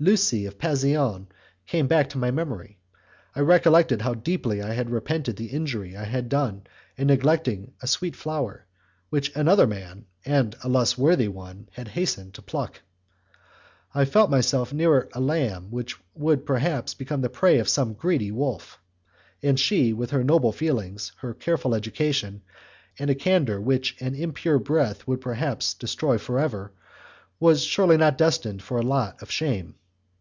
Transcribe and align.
Lucie 0.00 0.44
of 0.44 0.58
Pasean 0.58 1.24
came 1.66 1.86
back 1.86 2.10
to 2.10 2.18
my 2.18 2.30
memory; 2.30 2.76
I 3.34 3.40
recollected 3.40 4.02
how 4.02 4.12
deeply 4.14 4.60
I 4.60 4.74
had 4.74 4.90
repented 4.90 5.36
the 5.36 5.46
injury 5.46 5.96
I 5.96 6.04
had 6.04 6.28
done 6.28 6.66
in 6.98 7.06
neglecting 7.06 7.72
a 7.80 7.86
sweet 7.86 8.14
flower, 8.16 8.66
which 9.08 9.34
another 9.36 9.66
man, 9.68 10.04
and 10.24 10.54
a 10.64 10.68
less 10.68 10.98
worthy 10.98 11.28
one, 11.28 11.68
had 11.72 11.86
hastened 11.88 12.34
to 12.34 12.42
pluck; 12.42 12.82
I 13.94 14.04
felt 14.04 14.30
myself 14.30 14.72
near 14.74 15.08
a 15.14 15.20
lamb 15.20 15.70
which 15.70 15.96
would 16.14 16.44
perhaps 16.44 16.92
become 16.94 17.20
the 17.22 17.30
prey 17.30 17.58
of 17.60 17.68
some 17.68 17.94
greedy 17.94 18.32
wolf; 18.32 18.80
and 19.44 19.58
she, 19.58 19.92
with 19.94 20.10
her 20.10 20.24
noble 20.24 20.52
feelings, 20.52 21.12
her 21.20 21.32
careful 21.32 21.74
education, 21.74 22.42
and 22.98 23.08
a 23.10 23.14
candour 23.14 23.60
which 23.60 23.96
an 24.02 24.14
impure 24.16 24.58
breath 24.58 25.06
would 25.06 25.20
perhaps 25.20 25.72
destroy 25.72 26.18
for 26.18 26.38
ever, 26.40 26.72
was 27.40 27.62
surely 27.64 27.96
not 27.96 28.18
destined 28.18 28.60
for 28.60 28.76
a 28.78 28.82
lot 28.82 29.22
of 29.22 29.30
shame. 29.30 29.76